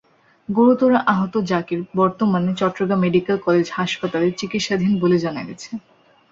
[0.49, 5.71] গুরুতর আহত জাকের বর্তমানে চট্টগ্রাম মেডিকেল কলেজ হাসপাতালে চিকিৎসাধীন বলে জানা গেছে।